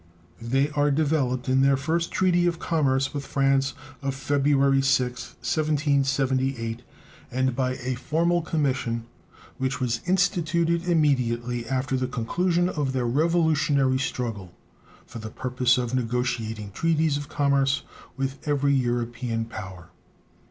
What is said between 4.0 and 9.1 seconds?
of February 6th, 1778, and by a formal commission